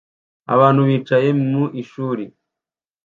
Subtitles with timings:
[0.53, 2.23] Abantu bicaye mu ishuri